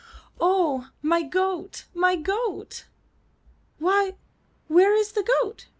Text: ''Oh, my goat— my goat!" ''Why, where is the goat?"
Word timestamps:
''Oh, 0.39 0.89
my 1.03 1.21
goat— 1.21 1.85
my 2.05 2.15
goat!" 2.15 2.85
''Why, 3.79 4.15
where 4.67 4.95
is 4.95 5.11
the 5.11 5.21
goat?" 5.21 5.67